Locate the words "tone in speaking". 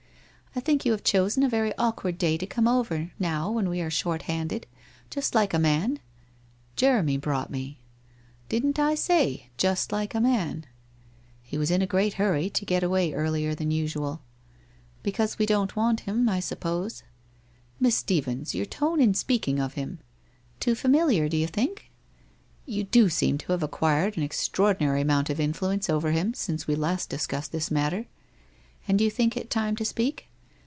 18.65-19.57